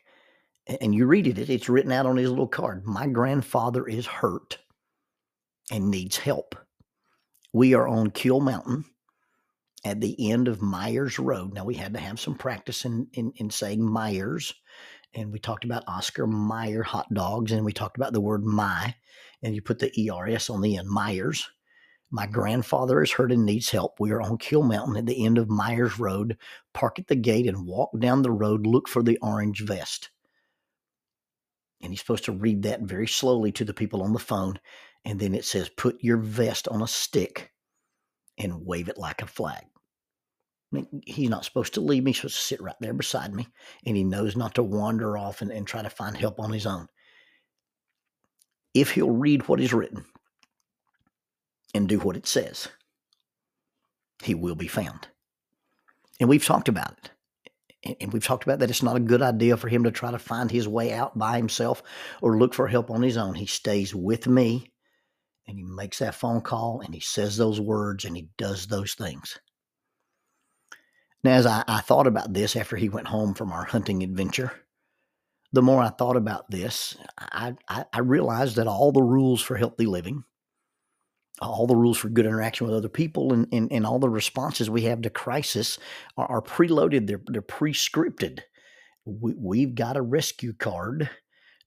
And 0.81 0.95
you 0.95 1.07
read 1.07 1.27
it, 1.27 1.39
it's 1.51 1.69
written 1.69 1.93
out 1.93 2.07
on 2.07 2.17
his 2.17 2.31
little 2.31 2.49
card. 2.49 2.85
My 2.85 3.07
grandfather 3.07 3.87
is 3.87 4.07
hurt 4.07 4.59
and 5.71 5.91
needs 5.91 6.17
help. 6.17 6.57
We 7.53 7.75
are 7.75 7.87
on 7.87 8.11
Keel 8.11 8.41
Mountain 8.41 8.85
at 9.85 10.01
the 10.01 10.31
end 10.33 10.49
of 10.49 10.61
Myers 10.61 11.19
Road. 11.19 11.55
Now 11.55 11.65
we 11.65 11.75
had 11.75 11.95
to 11.95 12.01
have 12.01 12.19
some 12.19 12.35
practice 12.35 12.85
in, 12.85 13.07
in, 13.13 13.33
in 13.37 13.51
saying 13.51 13.81
Myers. 13.81 14.53
And 15.15 15.33
we 15.33 15.39
talked 15.39 15.65
about 15.65 15.85
Oscar 15.87 16.27
Mayer 16.27 16.83
hot 16.83 17.07
dogs, 17.15 17.53
and 17.53 17.65
we 17.65 17.73
talked 17.73 17.97
about 17.97 18.13
the 18.13 18.21
word 18.21 18.45
my, 18.45 18.95
and 19.43 19.55
you 19.55 19.63
put 19.63 19.79
the 19.79 19.93
ERS 20.11 20.51
on 20.51 20.61
the 20.61 20.77
end, 20.77 20.89
Myers. 20.89 21.49
My 22.11 22.27
grandfather 22.27 23.03
is 23.03 23.13
hurt 23.13 23.33
and 23.33 23.45
needs 23.45 23.71
help. 23.71 23.99
We 23.99 24.13
are 24.13 24.23
on 24.23 24.39
Keel 24.39 24.63
Mountain 24.63 24.97
at 24.97 25.07
the 25.07 25.25
end 25.25 25.39
of 25.39 25.49
Myers 25.49 25.99
Road. 25.99 26.39
Park 26.73 26.99
at 26.99 27.09
the 27.09 27.17
gate 27.17 27.47
and 27.47 27.67
walk 27.67 27.91
down 27.99 28.23
the 28.23 28.31
road. 28.31 28.67
Look 28.67 28.89
for 28.89 29.03
the 29.03 29.19
orange 29.21 29.63
vest. 29.65 30.11
And 31.81 31.93
he's 31.93 32.01
supposed 32.01 32.25
to 32.27 32.33
read 32.33 32.63
that 32.63 32.83
very 32.83 33.09
slowly 33.09 33.51
to 33.53 33.65
the 33.65 33.75
people 33.75 34.03
on 34.03 34.13
the 34.13 34.19
phone. 34.19 34.61
And 35.05 35.19
then 35.19 35.35
it 35.35 35.45
says, 35.45 35.69
Put 35.69 36.03
your 36.03 36.17
vest 36.17 36.69
on 36.69 36.81
a 36.81 36.87
stick 36.87 37.53
and 38.39 38.65
wave 38.65 38.89
it 38.89 38.99
like 38.99 39.21
a 39.23 39.27
flag. 39.27 39.65
He's 41.05 41.31
not 41.31 41.45
supposed 41.45 41.75
to 41.75 41.81
leave 41.81 42.05
me. 42.05 42.11
He's 42.11 42.19
supposed 42.19 42.37
to 42.37 42.43
sit 42.43 42.63
right 42.63 42.77
there 42.81 42.95
beside 42.95 43.35
me. 43.35 43.49
And 43.85 43.97
he 43.97 44.05
knows 44.05 44.37
not 44.37 44.55
to 44.55 44.63
wander 44.63 45.19
off 45.19 45.43
and, 45.43 45.51
and 45.51 45.67
try 45.67 45.83
to 45.83 45.91
find 45.91 46.17
help 46.17 46.39
on 46.39 46.53
his 46.53 46.67
own. 46.67 46.87
If 48.75 48.93
he'll 48.93 49.11
read 49.11 49.49
what 49.49 49.61
is 49.61 49.73
written 49.73 50.05
and 51.77 51.89
do 51.89 51.99
what 51.99 52.17
it 52.17 52.27
says, 52.27 52.69
he 54.23 54.35
will 54.35 54.55
be 54.55 54.69
found. 54.69 55.09
And 56.19 56.29
we've 56.29 56.45
talked 56.45 56.69
about 56.69 56.93
it 56.93 57.11
and 58.01 58.13
we've 58.13 58.25
talked 58.25 58.45
about 58.45 58.59
that 58.59 58.71
it's 58.71 58.83
not 58.83 58.97
a 58.97 59.01
good 59.01 59.23
idea 59.23 59.57
for 59.57 59.69
him 59.69 59.85
to 59.85 59.91
try 59.91 60.11
to 60.11 60.19
find 60.19 60.51
his 60.51 60.69
way 60.69 60.93
out 60.93 61.17
by 61.19 61.37
himself 61.37 61.83
or 62.21 62.39
look 62.39 62.55
for 62.55 62.67
help 62.67 62.91
on 62.91 63.03
his 63.03 63.17
own. 63.17 63.35
He 63.35 63.47
stays 63.47 63.95
with 63.95 64.27
me 64.27 64.73
and 65.47 65.59
he 65.59 65.65
makes 65.65 65.99
that 66.01 66.15
phone 66.15 66.41
call 66.41 66.81
and 66.85 66.95
he 66.95 67.01
says 67.01 67.37
those 67.37 67.61
words 67.61 68.05
and 68.05 68.17
he 68.17 68.29
does 68.37 68.67
those 68.67 68.95
things. 68.95 69.39
Now, 71.23 71.33
as 71.33 71.47
I, 71.47 71.65
I 71.67 71.81
thought 71.81 72.07
about 72.07 72.33
this 72.33 72.57
after 72.57 72.77
he 72.77 72.89
went 72.89 73.09
home 73.09 73.35
from 73.35 73.53
our 73.53 73.65
hunting 73.65 74.03
adventure, 74.03 74.53
the 75.53 75.63
more 75.63 75.81
I 75.81 75.89
thought 75.89 76.17
about 76.17 76.51
this, 76.51 76.97
I, 77.19 77.55
I, 77.69 77.85
I 77.93 78.01
realized 78.01 78.57
that 78.57 78.67
all 78.67 78.93
the 78.93 79.03
rules 79.03 79.41
for 79.41 79.57
healthy 79.57 79.87
living, 79.87 80.25
all 81.41 81.67
the 81.67 81.77
rules 81.77 81.99
for 81.99 82.09
good 82.09 82.27
interaction 82.27 82.67
with 82.67 82.77
other 82.77 82.89
people 82.89 83.33
and, 83.33 83.47
and, 83.53 83.71
and 83.71 83.87
all 83.87 83.99
the 83.99 84.09
responses 84.09 84.71
we 84.71 84.83
have 84.83 85.03
to 85.03 85.11
crisis 85.11 85.79
are, 86.17 86.27
are 86.27 86.43
preloaded, 86.43 87.07
they're, 87.07 87.21
they're 87.27 87.43
pre-scripted. 87.43 88.41
We, 89.05 89.35
we've 89.37 89.75
got 89.75 89.97
a 89.97 90.03
rescue 90.03 90.53
card 90.55 91.11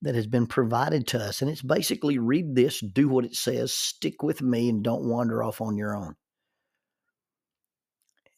that 0.01 0.15
has 0.15 0.27
been 0.27 0.47
provided 0.47 1.07
to 1.07 1.19
us, 1.19 1.41
and 1.41 1.51
it's 1.51 1.61
basically 1.61 2.17
read 2.17 2.55
this, 2.55 2.79
do 2.79 3.07
what 3.09 3.25
it 3.25 3.35
says, 3.35 3.73
stick 3.73 4.23
with 4.23 4.41
me, 4.41 4.69
and 4.69 4.81
don't 4.81 5.03
wander 5.03 5.43
off 5.43 5.61
on 5.61 5.77
your 5.77 5.95
own. 5.95 6.15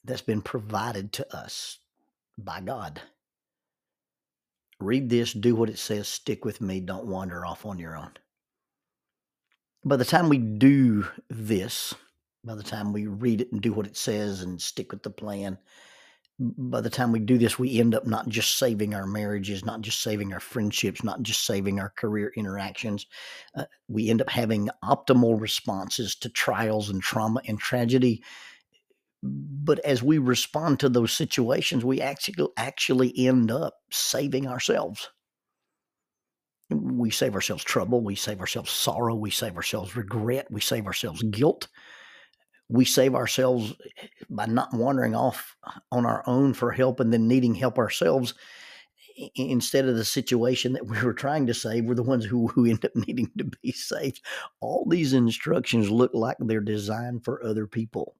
That's 0.03 0.21
been 0.21 0.41
provided 0.41 1.13
to 1.13 1.35
us 1.35 1.77
by 2.37 2.61
God. 2.61 2.99
Read 4.79 5.09
this, 5.09 5.33
do 5.33 5.55
what 5.55 5.69
it 5.69 5.77
says, 5.77 6.07
stick 6.07 6.43
with 6.43 6.59
me, 6.59 6.79
don't 6.79 7.05
wander 7.05 7.45
off 7.45 7.65
on 7.65 7.77
your 7.77 7.95
own 7.95 8.11
by 9.83 9.95
the 9.95 10.05
time 10.05 10.29
we 10.29 10.37
do 10.37 11.07
this, 11.29 11.93
by 12.43 12.55
the 12.55 12.63
time 12.63 12.93
we 12.93 13.07
read 13.07 13.41
it 13.41 13.51
and 13.51 13.61
do 13.61 13.73
what 13.73 13.87
it 13.87 13.97
says 13.97 14.41
and 14.41 14.61
stick 14.61 14.91
with 14.91 15.03
the 15.03 15.09
plan, 15.09 15.57
by 16.39 16.81
the 16.81 16.89
time 16.89 17.11
we 17.11 17.19
do 17.19 17.37
this, 17.37 17.59
we 17.59 17.79
end 17.79 17.93
up 17.93 18.07
not 18.07 18.27
just 18.27 18.57
saving 18.57 18.95
our 18.95 19.05
marriages, 19.05 19.63
not 19.63 19.81
just 19.81 20.01
saving 20.01 20.33
our 20.33 20.39
friendships, 20.39 21.03
not 21.03 21.21
just 21.21 21.45
saving 21.45 21.79
our 21.79 21.89
career 21.97 22.31
interactions. 22.35 23.05
Uh, 23.55 23.65
we 23.87 24.09
end 24.09 24.21
up 24.21 24.29
having 24.29 24.69
optimal 24.83 25.39
responses 25.39 26.15
to 26.15 26.29
trials 26.29 26.89
and 26.89 27.01
trauma 27.01 27.41
and 27.47 27.59
tragedy. 27.59 28.23
But 29.21 29.79
as 29.79 30.01
we 30.01 30.17
respond 30.17 30.79
to 30.79 30.89
those 30.89 31.11
situations, 31.11 31.85
we 31.85 32.01
actually 32.01 32.47
actually 32.57 33.13
end 33.27 33.51
up 33.51 33.75
saving 33.91 34.47
ourselves 34.47 35.09
we 36.71 37.09
save 37.09 37.35
ourselves 37.35 37.63
trouble, 37.63 38.01
we 38.01 38.15
save 38.15 38.39
ourselves 38.39 38.71
sorrow, 38.71 39.15
we 39.15 39.31
save 39.31 39.55
ourselves 39.55 39.95
regret, 39.95 40.47
we 40.49 40.61
save 40.61 40.85
ourselves 40.85 41.21
guilt. 41.23 41.67
We 42.69 42.85
save 42.85 43.15
ourselves 43.15 43.73
eh, 44.01 44.07
by 44.29 44.45
not 44.45 44.73
wandering 44.73 45.13
off 45.13 45.57
on 45.91 46.05
our 46.05 46.23
own 46.25 46.53
for 46.53 46.71
help 46.71 47.01
and 47.01 47.11
then 47.11 47.27
needing 47.27 47.53
help 47.53 47.77
ourselves 47.77 48.33
instead 49.35 49.85
of 49.85 49.95
the 49.95 50.05
situation 50.05 50.73
that 50.73 50.87
we 50.87 51.01
were 51.01 51.13
trying 51.13 51.47
to 51.47 51.53
save, 51.53 51.85
we're 51.85 51.95
the 51.95 52.03
ones 52.03 52.25
who, 52.25 52.47
who 52.47 52.65
end 52.65 52.83
up 52.85 52.95
needing 53.07 53.29
to 53.37 53.45
be 53.61 53.71
saved. 53.71 54.21
All 54.59 54.85
these 54.87 55.13
instructions 55.13 55.89
look 55.89 56.11
like 56.13 56.37
they're 56.39 56.61
designed 56.61 57.23
for 57.23 57.43
other 57.43 57.67
people. 57.67 58.15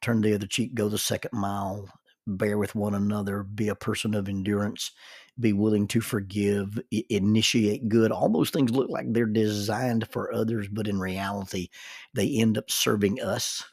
Turn 0.00 0.20
the 0.20 0.34
other 0.34 0.46
cheek, 0.46 0.74
go 0.74 0.88
the 0.88 0.98
second 0.98 1.32
mile, 1.32 1.88
bear 2.26 2.58
with 2.58 2.74
one 2.74 2.94
another, 2.94 3.42
be 3.42 3.68
a 3.68 3.74
person 3.74 4.14
of 4.14 4.28
endurance, 4.28 4.92
be 5.38 5.52
willing 5.52 5.86
to 5.88 6.00
forgive, 6.00 6.80
initiate 7.10 7.88
good. 7.88 8.10
All 8.10 8.28
those 8.28 8.50
things 8.50 8.70
look 8.70 8.88
like 8.88 9.12
they're 9.12 9.26
designed 9.26 10.08
for 10.10 10.32
others, 10.32 10.68
but 10.68 10.88
in 10.88 10.98
reality, 10.98 11.68
they 12.14 12.36
end 12.36 12.56
up 12.56 12.70
serving 12.70 13.20
us 13.20 13.64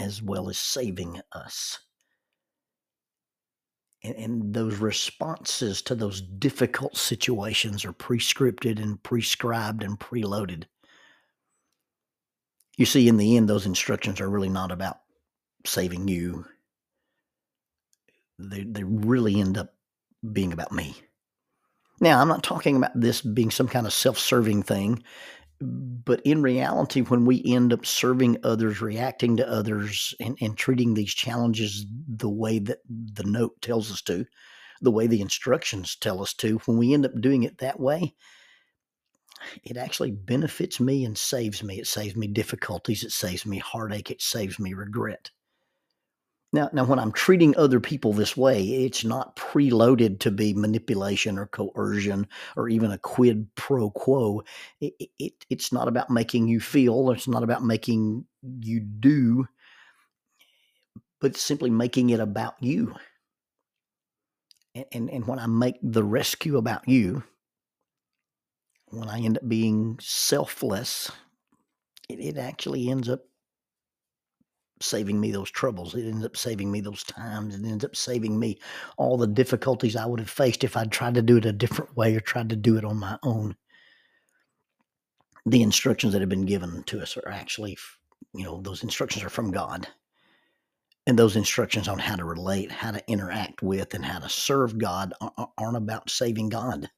as 0.00 0.20
well 0.20 0.48
as 0.48 0.58
saving 0.58 1.20
us. 1.32 1.78
And, 4.02 4.16
and 4.16 4.54
those 4.54 4.76
responses 4.78 5.82
to 5.82 5.94
those 5.94 6.20
difficult 6.20 6.96
situations 6.96 7.84
are 7.84 7.92
prescripted 7.92 8.82
and 8.82 9.02
prescribed 9.02 9.82
and 9.82 9.98
preloaded. 9.98 10.64
You 12.76 12.86
see, 12.86 13.06
in 13.06 13.16
the 13.18 13.36
end, 13.36 13.48
those 13.48 13.66
instructions 13.66 14.20
are 14.20 14.28
really 14.28 14.48
not 14.48 14.72
about 14.72 14.98
saving 15.64 16.08
you. 16.08 16.44
They, 18.40 18.64
they 18.64 18.82
really 18.82 19.40
end 19.40 19.56
up 19.56 19.74
being 20.32 20.52
about 20.52 20.72
me. 20.72 20.94
Now, 22.00 22.20
I'm 22.20 22.28
not 22.28 22.42
talking 22.42 22.76
about 22.76 22.98
this 22.98 23.20
being 23.22 23.50
some 23.50 23.68
kind 23.68 23.86
of 23.86 23.92
self 23.92 24.18
serving 24.18 24.64
thing, 24.64 25.02
but 25.60 26.20
in 26.24 26.42
reality, 26.42 27.00
when 27.02 27.24
we 27.24 27.42
end 27.46 27.72
up 27.72 27.86
serving 27.86 28.38
others, 28.42 28.80
reacting 28.82 29.36
to 29.36 29.48
others, 29.48 30.14
and, 30.20 30.36
and 30.40 30.56
treating 30.56 30.94
these 30.94 31.14
challenges 31.14 31.86
the 32.08 32.28
way 32.28 32.58
that 32.58 32.78
the 32.88 33.24
note 33.24 33.60
tells 33.62 33.90
us 33.90 34.02
to, 34.02 34.26
the 34.80 34.90
way 34.90 35.06
the 35.06 35.20
instructions 35.20 35.96
tell 35.96 36.20
us 36.20 36.34
to, 36.34 36.58
when 36.66 36.76
we 36.76 36.92
end 36.92 37.06
up 37.06 37.12
doing 37.20 37.44
it 37.44 37.58
that 37.58 37.78
way, 37.78 38.14
it 39.62 39.76
actually 39.76 40.10
benefits 40.10 40.80
me 40.80 41.04
and 41.04 41.16
saves 41.16 41.62
me. 41.62 41.78
It 41.78 41.86
saves 41.86 42.16
me 42.16 42.26
difficulties, 42.26 43.04
it 43.04 43.12
saves 43.12 43.46
me 43.46 43.58
heartache, 43.58 44.10
it 44.10 44.22
saves 44.22 44.58
me 44.58 44.74
regret. 44.74 45.30
Now, 46.54 46.70
now, 46.72 46.84
when 46.84 47.00
I'm 47.00 47.10
treating 47.10 47.56
other 47.56 47.80
people 47.80 48.12
this 48.12 48.36
way, 48.36 48.62
it's 48.64 49.02
not 49.02 49.34
preloaded 49.34 50.20
to 50.20 50.30
be 50.30 50.54
manipulation 50.54 51.36
or 51.36 51.46
coercion 51.46 52.28
or 52.56 52.68
even 52.68 52.92
a 52.92 52.98
quid 52.98 53.52
pro 53.56 53.90
quo. 53.90 54.44
It, 54.80 54.94
it, 55.18 55.32
it's 55.50 55.72
not 55.72 55.88
about 55.88 56.10
making 56.10 56.46
you 56.46 56.60
feel. 56.60 57.10
It's 57.10 57.26
not 57.26 57.42
about 57.42 57.64
making 57.64 58.26
you 58.60 58.78
do, 58.78 59.48
but 61.20 61.36
simply 61.36 61.70
making 61.70 62.10
it 62.10 62.20
about 62.20 62.54
you. 62.60 62.94
And, 64.76 64.84
and, 64.92 65.10
and 65.10 65.26
when 65.26 65.40
I 65.40 65.48
make 65.48 65.78
the 65.82 66.04
rescue 66.04 66.56
about 66.56 66.88
you, 66.88 67.24
when 68.90 69.08
I 69.08 69.18
end 69.18 69.38
up 69.38 69.48
being 69.48 69.98
selfless, 70.00 71.10
it, 72.08 72.20
it 72.20 72.38
actually 72.38 72.88
ends 72.88 73.08
up 73.08 73.22
saving 74.80 75.20
me 75.20 75.30
those 75.30 75.50
troubles. 75.50 75.94
It 75.94 76.06
ends 76.06 76.24
up 76.24 76.36
saving 76.36 76.70
me 76.70 76.80
those 76.80 77.04
times. 77.04 77.54
It 77.54 77.64
ends 77.64 77.84
up 77.84 77.96
saving 77.96 78.38
me 78.38 78.58
all 78.96 79.16
the 79.16 79.26
difficulties 79.26 79.96
I 79.96 80.06
would 80.06 80.20
have 80.20 80.30
faced 80.30 80.64
if 80.64 80.76
I'd 80.76 80.92
tried 80.92 81.14
to 81.14 81.22
do 81.22 81.36
it 81.36 81.46
a 81.46 81.52
different 81.52 81.96
way 81.96 82.14
or 82.14 82.20
tried 82.20 82.50
to 82.50 82.56
do 82.56 82.76
it 82.76 82.84
on 82.84 82.98
my 82.98 83.18
own. 83.22 83.56
The 85.46 85.62
instructions 85.62 86.12
that 86.12 86.22
have 86.22 86.28
been 86.28 86.46
given 86.46 86.82
to 86.84 87.00
us 87.00 87.16
are 87.16 87.28
actually, 87.28 87.76
you 88.34 88.44
know, 88.44 88.60
those 88.60 88.82
instructions 88.82 89.24
are 89.24 89.30
from 89.30 89.50
God. 89.50 89.88
And 91.06 91.18
those 91.18 91.36
instructions 91.36 91.86
on 91.86 91.98
how 91.98 92.16
to 92.16 92.24
relate, 92.24 92.72
how 92.72 92.90
to 92.90 93.10
interact 93.10 93.62
with, 93.62 93.92
and 93.92 94.04
how 94.04 94.20
to 94.20 94.28
serve 94.28 94.78
God 94.78 95.12
aren't 95.58 95.76
about 95.76 96.08
saving 96.08 96.48
God 96.48 96.88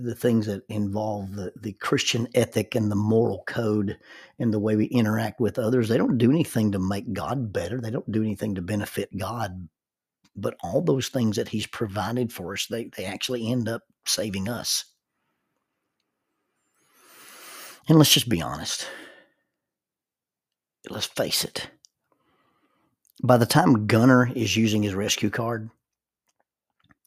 the 0.00 0.14
things 0.14 0.46
that 0.46 0.62
involve 0.68 1.34
the, 1.34 1.52
the 1.60 1.72
Christian 1.72 2.28
ethic 2.34 2.74
and 2.74 2.90
the 2.90 2.96
moral 2.96 3.42
code 3.46 3.98
and 4.38 4.52
the 4.52 4.58
way 4.58 4.76
we 4.76 4.86
interact 4.86 5.40
with 5.40 5.58
others, 5.58 5.88
they 5.88 5.98
don't 5.98 6.18
do 6.18 6.30
anything 6.30 6.72
to 6.72 6.78
make 6.78 7.12
God 7.12 7.52
better. 7.52 7.80
They 7.80 7.90
don't 7.90 8.10
do 8.10 8.22
anything 8.22 8.54
to 8.54 8.62
benefit 8.62 9.16
God. 9.16 9.68
But 10.34 10.56
all 10.62 10.80
those 10.80 11.08
things 11.08 11.36
that 11.36 11.48
He's 11.48 11.66
provided 11.66 12.32
for 12.32 12.52
us, 12.52 12.66
they, 12.66 12.90
they 12.96 13.04
actually 13.04 13.50
end 13.50 13.68
up 13.68 13.82
saving 14.06 14.48
us. 14.48 14.84
And 17.88 17.98
let's 17.98 18.12
just 18.12 18.28
be 18.28 18.40
honest. 18.40 18.86
Let's 20.88 21.06
face 21.06 21.44
it. 21.44 21.68
By 23.22 23.36
the 23.36 23.46
time 23.46 23.86
Gunner 23.86 24.30
is 24.34 24.56
using 24.56 24.82
his 24.82 24.94
rescue 24.94 25.30
card, 25.30 25.70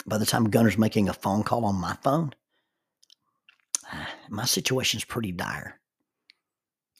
by 0.05 0.17
the 0.17 0.25
time 0.25 0.49
Gunner's 0.49 0.77
making 0.77 1.09
a 1.09 1.13
phone 1.13 1.43
call 1.43 1.65
on 1.65 1.75
my 1.75 1.97
phone, 2.03 2.33
my 4.29 4.45
situation's 4.45 5.03
pretty 5.03 5.31
dire. 5.31 5.79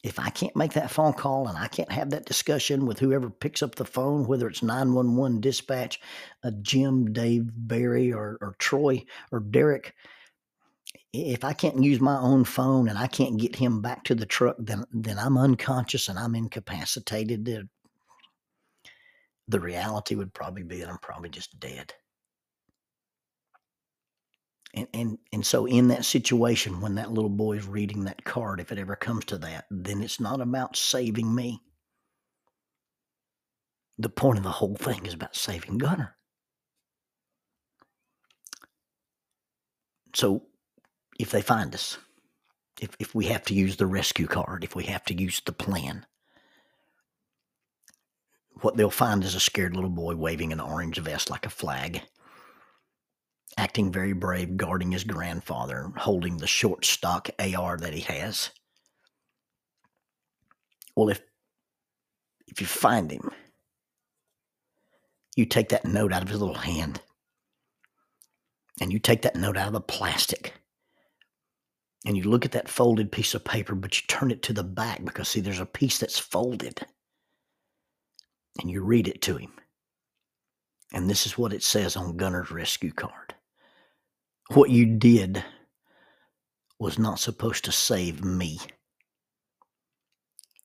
If 0.02 0.20
I 0.20 0.30
can't 0.30 0.54
make 0.54 0.74
that 0.74 0.90
phone 0.90 1.14
call 1.14 1.48
and 1.48 1.58
I 1.58 1.66
can't 1.66 1.90
have 1.90 2.10
that 2.10 2.26
discussion 2.26 2.86
with 2.86 3.00
whoever 3.00 3.28
picks 3.28 3.62
up 3.62 3.74
the 3.74 3.84
phone, 3.84 4.26
whether 4.26 4.46
it's 4.46 4.62
911 4.62 5.40
dispatch, 5.40 6.00
a 6.44 6.52
Jim, 6.52 7.12
Dave, 7.12 7.50
Barry, 7.52 8.12
or, 8.12 8.38
or 8.40 8.54
Troy, 8.58 9.04
or 9.32 9.40
Derek, 9.40 9.94
if 11.12 11.44
I 11.44 11.52
can't 11.52 11.82
use 11.82 12.00
my 12.00 12.18
own 12.18 12.44
phone 12.44 12.88
and 12.88 12.98
I 12.98 13.06
can't 13.06 13.38
get 13.38 13.56
him 13.56 13.80
back 13.80 14.04
to 14.04 14.14
the 14.14 14.26
truck, 14.26 14.56
then 14.58 14.84
then 14.92 15.18
I'm 15.18 15.38
unconscious 15.38 16.08
and 16.08 16.18
I'm 16.18 16.34
incapacitated. 16.34 17.68
The 19.48 19.60
reality 19.60 20.14
would 20.14 20.34
probably 20.34 20.62
be 20.62 20.80
that 20.80 20.88
I'm 20.88 20.98
probably 20.98 21.30
just 21.30 21.58
dead. 21.58 21.94
And, 24.76 24.88
and 24.92 25.18
and 25.32 25.46
so 25.46 25.64
in 25.66 25.88
that 25.88 26.04
situation 26.04 26.82
when 26.82 26.96
that 26.96 27.10
little 27.10 27.30
boy 27.30 27.56
is 27.56 27.66
reading 27.66 28.04
that 28.04 28.24
card 28.24 28.60
if 28.60 28.70
it 28.70 28.78
ever 28.78 28.94
comes 28.94 29.24
to 29.26 29.38
that 29.38 29.64
then 29.70 30.02
it's 30.02 30.20
not 30.20 30.42
about 30.42 30.76
saving 30.76 31.34
me 31.34 31.62
the 33.98 34.08
point 34.08 34.38
of 34.38 34.44
the 34.44 34.50
whole 34.50 34.76
thing 34.76 35.06
is 35.06 35.14
about 35.14 35.36
saving 35.36 35.78
Gunner. 35.78 36.16
So 40.14 40.42
if 41.18 41.30
they 41.30 41.42
find 41.42 41.74
us, 41.74 41.98
if, 42.80 42.90
if 42.98 43.14
we 43.14 43.26
have 43.26 43.42
to 43.44 43.54
use 43.54 43.76
the 43.76 43.86
rescue 43.86 44.26
card, 44.26 44.64
if 44.64 44.74
we 44.74 44.84
have 44.84 45.04
to 45.06 45.14
use 45.14 45.40
the 45.44 45.52
plan, 45.52 46.06
what 48.60 48.76
they'll 48.76 48.90
find 48.90 49.24
is 49.24 49.34
a 49.34 49.40
scared 49.40 49.74
little 49.74 49.90
boy 49.90 50.14
waving 50.14 50.52
an 50.52 50.60
orange 50.60 50.98
vest 50.98 51.30
like 51.30 51.46
a 51.46 51.50
flag, 51.50 52.02
acting 53.56 53.90
very 53.92 54.12
brave, 54.12 54.56
guarding 54.56 54.92
his 54.92 55.04
grandfather, 55.04 55.90
holding 55.96 56.36
the 56.36 56.46
short 56.46 56.84
stock 56.84 57.30
AR 57.38 57.76
that 57.78 57.94
he 57.94 58.00
has. 58.00 58.50
Well, 60.94 61.08
if 61.08 61.20
if 62.48 62.60
you 62.60 62.66
find 62.66 63.10
him, 63.10 63.30
you 65.36 65.46
take 65.46 65.68
that 65.70 65.84
note 65.84 66.12
out 66.12 66.22
of 66.22 66.28
his 66.28 66.40
little 66.40 66.54
hand 66.54 67.00
and 68.80 68.92
you 68.92 68.98
take 68.98 69.22
that 69.22 69.36
note 69.36 69.56
out 69.56 69.66
of 69.66 69.72
the 69.72 69.80
plastic 69.80 70.54
and 72.06 72.16
you 72.16 72.22
look 72.22 72.44
at 72.44 72.52
that 72.52 72.68
folded 72.68 73.10
piece 73.10 73.34
of 73.34 73.44
paper, 73.44 73.74
but 73.74 74.00
you 74.00 74.06
turn 74.06 74.30
it 74.30 74.42
to 74.44 74.52
the 74.52 74.64
back 74.64 75.04
because, 75.04 75.28
see, 75.28 75.40
there's 75.40 75.60
a 75.60 75.66
piece 75.66 75.98
that's 75.98 76.18
folded 76.18 76.86
and 78.60 78.70
you 78.70 78.82
read 78.82 79.08
it 79.08 79.22
to 79.22 79.36
him. 79.36 79.52
And 80.92 81.10
this 81.10 81.26
is 81.26 81.36
what 81.36 81.52
it 81.52 81.62
says 81.62 81.96
on 81.96 82.16
Gunner's 82.16 82.50
rescue 82.50 82.92
card. 82.92 83.35
What 84.50 84.70
you 84.70 84.86
did 84.86 85.44
was 86.78 86.98
not 86.98 87.18
supposed 87.18 87.64
to 87.64 87.72
save 87.72 88.24
me. 88.24 88.60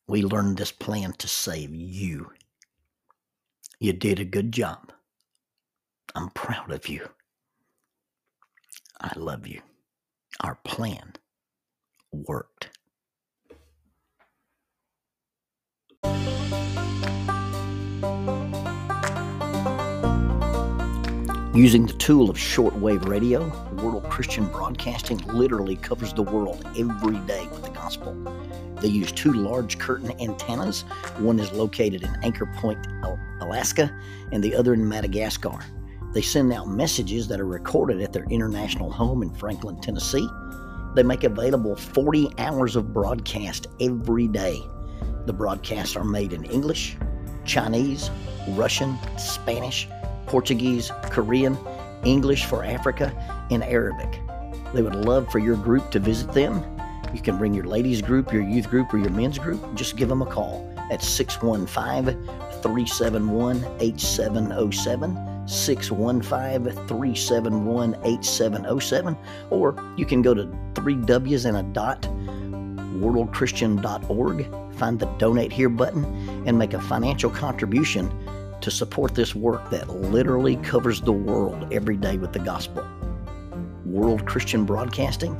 We 0.07 0.21
learned 0.23 0.57
this 0.57 0.71
plan 0.71 1.13
to 1.13 1.27
save 1.27 1.73
you. 1.73 2.31
You 3.79 3.93
did 3.93 4.19
a 4.19 4.25
good 4.25 4.51
job. 4.51 4.91
I'm 6.13 6.29
proud 6.29 6.71
of 6.71 6.87
you. 6.87 7.09
I 8.99 9.13
love 9.17 9.47
you. 9.47 9.61
Our 10.41 10.55
plan 10.63 11.13
worked. 12.11 12.77
Using 21.53 21.85
the 21.85 21.91
tool 21.91 22.29
of 22.29 22.37
shortwave 22.37 23.05
radio, 23.09 23.45
World 23.83 24.05
Christian 24.09 24.45
Broadcasting 24.45 25.17
literally 25.27 25.75
covers 25.75 26.13
the 26.13 26.23
world 26.23 26.65
every 26.79 27.19
day 27.27 27.45
with 27.51 27.63
the 27.63 27.71
gospel. 27.71 28.15
They 28.79 28.87
use 28.87 29.11
two 29.11 29.33
large 29.33 29.77
curtain 29.77 30.13
antennas. 30.21 30.83
One 31.17 31.41
is 31.41 31.51
located 31.51 32.03
in 32.03 32.17
Anchor 32.23 32.45
Point, 32.55 32.87
Alaska, 33.41 33.93
and 34.31 34.41
the 34.41 34.55
other 34.55 34.73
in 34.73 34.87
Madagascar. 34.87 35.59
They 36.13 36.21
send 36.21 36.53
out 36.53 36.69
messages 36.69 37.27
that 37.27 37.41
are 37.41 37.45
recorded 37.45 38.01
at 38.01 38.13
their 38.13 38.25
international 38.29 38.89
home 38.89 39.21
in 39.21 39.33
Franklin, 39.33 39.81
Tennessee. 39.81 40.29
They 40.95 41.03
make 41.03 41.25
available 41.25 41.75
40 41.75 42.29
hours 42.37 42.77
of 42.77 42.93
broadcast 42.93 43.67
every 43.81 44.29
day. 44.29 44.61
The 45.25 45.33
broadcasts 45.33 45.97
are 45.97 46.05
made 46.05 46.31
in 46.31 46.45
English, 46.45 46.95
Chinese, 47.43 48.09
Russian, 48.51 48.97
Spanish, 49.17 49.89
Portuguese, 50.25 50.91
Korean, 51.09 51.57
English 52.03 52.45
for 52.45 52.63
Africa, 52.63 53.13
and 53.51 53.63
Arabic. 53.63 54.21
They 54.73 54.81
would 54.81 54.95
love 54.95 55.29
for 55.29 55.39
your 55.39 55.55
group 55.55 55.91
to 55.91 55.99
visit 55.99 56.31
them. 56.33 56.63
You 57.13 57.21
can 57.21 57.37
bring 57.37 57.53
your 57.53 57.65
ladies 57.65 58.01
group, 58.01 58.31
your 58.31 58.41
youth 58.41 58.69
group, 58.69 58.93
or 58.93 58.97
your 58.97 59.09
men's 59.09 59.37
group. 59.37 59.61
Just 59.75 59.97
give 59.97 60.07
them 60.09 60.21
a 60.21 60.25
call 60.25 60.73
at 60.91 61.01
615 61.03 62.23
371 62.61 63.65
8707. 63.79 65.47
615 65.47 66.87
371 66.87 67.95
8707. 68.03 69.17
Or 69.49 69.93
you 69.97 70.05
can 70.05 70.21
go 70.21 70.33
to 70.33 70.49
three 70.75 70.95
W's 70.95 71.45
and 71.45 71.57
a 71.57 71.63
dot 71.63 72.07
worldchristian.org, 73.01 74.75
find 74.75 74.99
the 74.99 75.07
donate 75.17 75.51
here 75.51 75.69
button, 75.69 76.05
and 76.47 76.57
make 76.57 76.73
a 76.73 76.81
financial 76.81 77.29
contribution 77.29 78.11
to 78.61 78.71
support 78.71 79.15
this 79.15 79.35
work 79.35 79.69
that 79.71 79.89
literally 79.89 80.55
covers 80.57 81.01
the 81.01 81.11
world 81.11 81.67
every 81.71 81.97
day 81.97 82.17
with 82.17 82.33
the 82.33 82.39
gospel. 82.39 82.85
World 83.85 84.25
Christian 84.25 84.65
Broadcasting, 84.65 85.35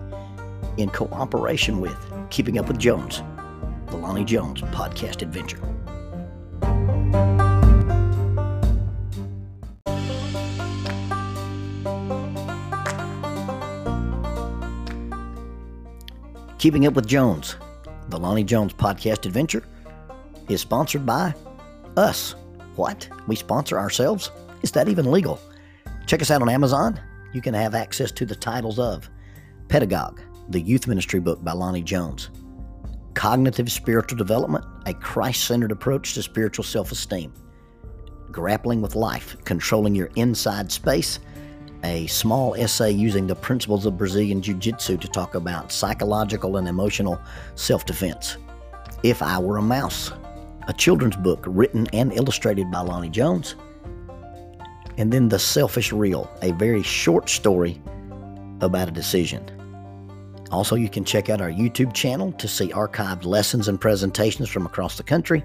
in 0.78 0.90
cooperation 0.90 1.80
with 1.80 1.98
Keeping 2.30 2.58
Up 2.58 2.68
with 2.68 2.80
Jones, 2.80 3.22
the 3.88 3.98
Lonnie 3.98 4.26
Jones 4.26 4.62
podcast 4.62 5.22
adventure. 5.22 5.60
Keeping 16.58 16.86
Up 16.86 16.94
with 16.94 17.08
Jones, 17.08 17.56
the 18.10 18.18
Lonnie 18.18 18.44
Jones 18.44 18.74
podcast 18.74 19.26
adventure, 19.26 19.64
is 20.48 20.62
sponsored 20.62 21.06
by 21.06 21.34
us. 21.98 22.36
What? 22.76 23.08
We 23.28 23.36
sponsor 23.36 23.78
ourselves? 23.78 24.32
Is 24.62 24.72
that 24.72 24.88
even 24.88 25.12
legal? 25.12 25.40
Check 26.06 26.22
us 26.22 26.32
out 26.32 26.42
on 26.42 26.50
Amazon. 26.50 27.00
You 27.34 27.42
can 27.42 27.54
have 27.54 27.76
access 27.76 28.12
to 28.14 28.26
the 28.26 28.36
titles 28.36 28.80
of 28.80 29.10
Pedagogue, 29.68 30.22
the 30.50 30.60
youth 30.60 30.88
ministry 30.88 31.20
book 31.20 31.44
by 31.44 31.54
Lonnie 31.54 31.82
Jones, 31.82 32.30
Cognitive 33.14 33.72
Spiritual 33.72 34.18
Development, 34.18 34.66
a 34.86 34.94
Christ 34.94 35.46
centered 35.46 35.72
approach 35.72 36.14
to 36.14 36.24
spiritual 36.24 36.64
self 36.64 36.92
esteem, 36.92 37.34
Grappling 38.32 38.82
with 38.82 38.96
Life, 38.96 39.36
Controlling 39.46 39.96
Your 39.96 40.10
Inside 40.16 40.72
Space, 40.72 41.20
a 41.84 42.08
small 42.08 42.56
essay 42.56 42.92
using 42.92 43.28
the 43.28 43.36
principles 43.36 43.86
of 43.86 43.98
Brazilian 43.98 44.42
Jiu 44.42 44.56
Jitsu 44.56 44.98
to 44.98 45.08
talk 45.08 45.36
about 45.36 45.72
psychological 45.72 46.58
and 46.58 46.68
emotional 46.68 47.22
self 47.56 47.86
defense. 47.86 48.38
If 49.04 49.22
I 49.22 49.40
Were 49.40 49.58
a 49.58 49.62
Mouse, 49.62 50.12
a 50.68 50.74
children's 50.74 51.16
book 51.16 51.44
written 51.48 51.88
and 51.94 52.14
illustrated 52.14 52.70
by 52.72 52.80
Lonnie 52.80 53.10
Jones. 53.10 53.56
And 54.98 55.12
then 55.12 55.30
The 55.30 55.40
Selfish 55.40 55.92
Rill, 55.92 56.30
a 56.42 56.52
very 56.54 56.84
short 56.84 57.30
story 57.30 57.82
about 58.62 58.88
a 58.88 58.92
decision. 58.92 59.44
Also, 60.52 60.76
you 60.76 60.90
can 60.90 61.06
check 61.06 61.30
out 61.30 61.42
our 61.42 61.50
YouTube 61.50 61.94
channel 61.94 62.32
to 62.34 62.48
see 62.48 62.68
archived 62.70 63.26
lessons 63.26 63.68
and 63.68 63.80
presentations 63.80 64.50
from 64.50 64.66
across 64.66 64.98
the 64.98 65.04
country, 65.04 65.44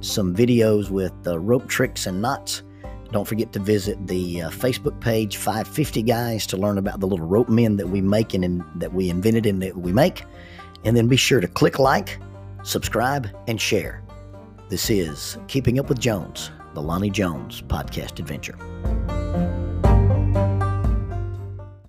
some 0.00 0.34
videos 0.34 0.90
with 0.90 1.12
uh, 1.26 1.38
rope 1.38 1.68
tricks 1.68 2.06
and 2.06 2.20
knots. 2.20 2.62
Don't 3.12 3.26
forget 3.26 3.52
to 3.52 3.60
visit 3.60 4.06
the 4.06 4.42
uh, 4.42 4.50
Facebook 4.50 5.00
page 5.00 5.36
550 5.36 6.02
Guys 6.02 6.46
to 6.48 6.56
learn 6.56 6.78
about 6.78 7.00
the 7.00 7.06
little 7.06 7.26
rope 7.26 7.48
men 7.48 7.76
that 7.76 7.88
we 7.88 8.00
make 8.00 8.34
and 8.34 8.44
in, 8.44 8.64
that 8.76 8.92
we 8.92 9.08
invented 9.08 9.46
and 9.46 9.62
that 9.62 9.76
we 9.76 9.92
make. 9.92 10.24
And 10.84 10.96
then 10.96 11.08
be 11.08 11.16
sure 11.16 11.40
to 11.40 11.48
click 11.48 11.78
like, 11.78 12.18
subscribe, 12.62 13.28
and 13.46 13.60
share. 13.60 14.02
This 14.70 14.88
is 14.88 15.36
Keeping 15.48 15.80
Up 15.80 15.88
with 15.88 15.98
Jones, 15.98 16.52
the 16.74 16.80
Lonnie 16.80 17.10
Jones 17.10 17.60
podcast 17.60 18.20
adventure. 18.20 18.56